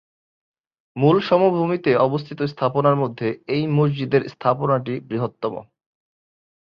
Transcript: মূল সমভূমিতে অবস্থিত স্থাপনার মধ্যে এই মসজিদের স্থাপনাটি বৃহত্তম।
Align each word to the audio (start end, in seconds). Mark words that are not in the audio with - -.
মূল 0.95 1.17
সমভূমিতে 1.21 1.91
অবস্থিত 1.97 2.39
স্থাপনার 2.53 2.95
মধ্যে 2.95 3.27
এই 3.47 3.63
মসজিদের 3.77 4.21
স্থাপনাটি 4.33 4.93
বৃহত্তম। 5.09 5.53